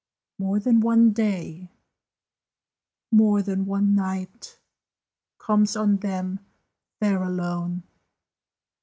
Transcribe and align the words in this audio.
More 0.39 0.59
than 0.59 0.79
one 0.79 1.11
day 1.13 1.69
more 3.11 3.43
than 3.43 3.67
one 3.67 3.93
night, 3.93 4.57
Comes 5.37 5.75
on 5.75 5.97
them 5.97 6.39
there 6.99 7.21
alone! 7.21 7.83